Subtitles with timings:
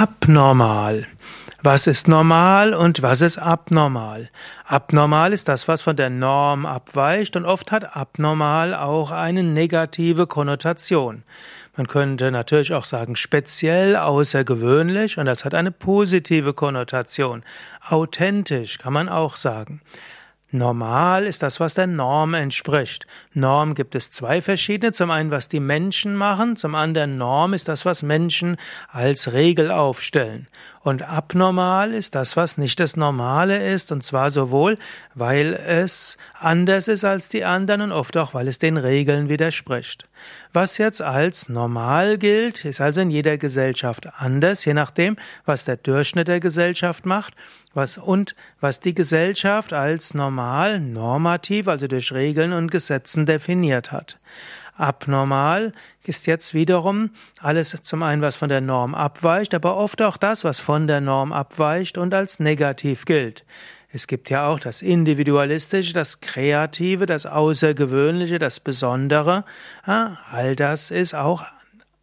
[0.00, 1.08] Abnormal.
[1.60, 4.28] Was ist normal und was ist abnormal?
[4.64, 10.28] Abnormal ist das, was von der Norm abweicht und oft hat abnormal auch eine negative
[10.28, 11.24] Konnotation.
[11.76, 17.42] Man könnte natürlich auch sagen speziell, außergewöhnlich und das hat eine positive Konnotation.
[17.84, 19.80] Authentisch kann man auch sagen.
[20.50, 23.06] Normal ist das, was der Norm entspricht.
[23.34, 24.92] Norm gibt es zwei verschiedene.
[24.92, 28.56] Zum einen, was die Menschen machen, zum anderen Norm ist das, was Menschen
[28.88, 30.46] als Regel aufstellen.
[30.80, 34.78] Und abnormal ist das, was nicht das Normale ist, und zwar sowohl,
[35.14, 40.08] weil es anders ist als die anderen und oft auch, weil es den Regeln widerspricht.
[40.60, 45.14] Was jetzt als normal gilt, ist also in jeder Gesellschaft anders, je nachdem,
[45.46, 47.34] was der Durchschnitt der Gesellschaft macht,
[47.74, 54.18] was und was die Gesellschaft als normal, normativ, also durch Regeln und Gesetzen definiert hat.
[54.78, 55.72] Abnormal
[56.04, 60.44] ist jetzt wiederum alles zum einen, was von der Norm abweicht, aber oft auch das,
[60.44, 63.44] was von der Norm abweicht und als negativ gilt.
[63.90, 69.44] Es gibt ja auch das Individualistische, das Kreative, das Außergewöhnliche, das Besondere.
[69.82, 71.44] all das ist auch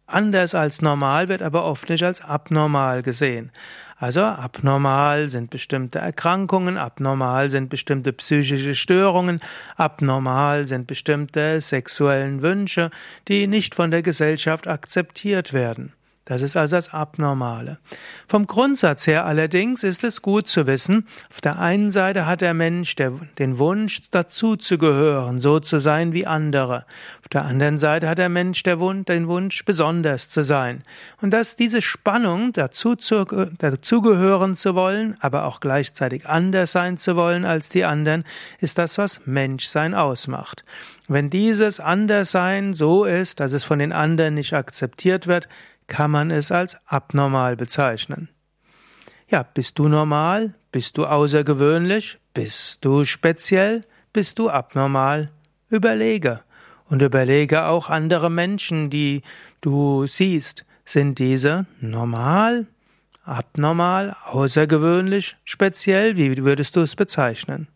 [0.06, 3.50] anders als normal, wird aber oft nicht als abnormal gesehen.
[3.98, 9.40] Also abnormal sind bestimmte Erkrankungen, abnormal sind bestimmte psychische Störungen,
[9.76, 12.90] abnormal sind bestimmte sexuellen Wünsche,
[13.28, 15.92] die nicht von der Gesellschaft akzeptiert werden.
[16.26, 17.78] Das ist also das Abnormale.
[18.26, 22.52] Vom Grundsatz her allerdings ist es gut zu wissen, auf der einen Seite hat der
[22.52, 26.84] Mensch den Wunsch, dazu zu gehören, so zu sein wie andere.
[27.20, 30.82] Auf der anderen Seite hat der Mensch den Wunsch, besonders zu sein.
[31.22, 33.24] Und dass diese Spannung, dazu zu,
[33.58, 38.24] dazugehören zu wollen, aber auch gleichzeitig anders sein zu wollen als die anderen,
[38.58, 40.64] ist das, was Menschsein ausmacht.
[41.06, 45.48] Wenn dieses Anderssein so ist, dass es von den anderen nicht akzeptiert wird,
[45.86, 48.28] kann man es als abnormal bezeichnen.
[49.28, 50.54] Ja, bist du normal?
[50.70, 52.18] Bist du außergewöhnlich?
[52.34, 53.82] Bist du speziell?
[54.12, 55.30] Bist du abnormal?
[55.68, 56.42] Überlege.
[56.88, 59.22] Und überlege auch andere Menschen, die
[59.60, 60.64] du siehst.
[60.84, 62.66] Sind diese normal,
[63.24, 66.16] abnormal, außergewöhnlich, speziell?
[66.16, 67.66] Wie würdest du es bezeichnen?